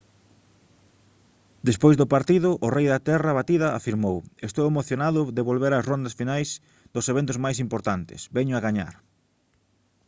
[1.69, 6.17] despois do partido o rei da terra batida afirmou: «estou emocionado de volver ás rondas
[6.19, 6.49] finais
[6.93, 8.19] dos eventos máis importantes.
[8.37, 8.93] veño a gañar»